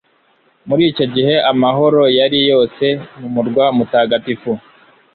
muri 0.67 0.83
icyo 0.91 1.05
gihe 1.13 1.35
amahoro 1.51 2.01
yari 2.19 2.39
yose 2.49 2.85
mu 3.19 3.27
murwa 3.35 3.65
mutagatifu 3.77 4.51